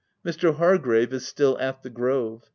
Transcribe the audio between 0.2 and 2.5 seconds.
Mr. Hargrave is still at the Grove.